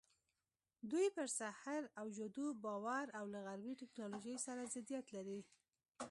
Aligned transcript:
دوی 0.91 1.07
پر 1.15 1.27
سحر 1.39 1.81
او 1.99 2.05
جادو 2.17 2.47
باور 2.63 3.05
او 3.19 3.25
له 3.33 3.39
غربي 3.45 3.73
ټکنالوژۍ 3.81 4.35
سره 4.45 4.71
ضدیت 4.75 5.05
لري. 5.15 5.39